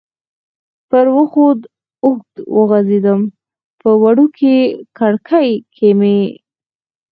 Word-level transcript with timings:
پر 0.89 1.05
وښو 1.15 1.45
اوږد 2.05 2.35
وغځېدم، 2.55 3.21
په 3.79 3.89
وړوکې 4.01 4.55
کړکۍ 4.97 5.49
کې 5.75 5.89
مې. 5.99 6.19